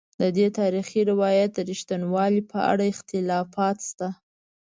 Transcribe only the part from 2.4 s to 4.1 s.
په اړه اختلافات شته.